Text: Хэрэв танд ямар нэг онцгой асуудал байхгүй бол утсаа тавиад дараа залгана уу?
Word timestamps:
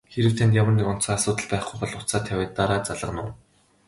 Хэрэв 0.13 0.33
танд 0.37 0.53
ямар 0.61 0.73
нэг 0.77 0.87
онцгой 0.93 1.15
асуудал 1.17 1.47
байхгүй 1.51 1.77
бол 1.79 1.97
утсаа 1.99 2.21
тавиад 2.27 2.51
дараа 2.59 2.79
залгана 2.87 3.21
уу? 3.25 3.31